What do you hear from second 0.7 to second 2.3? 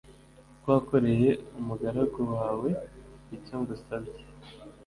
wakoreye umugaragu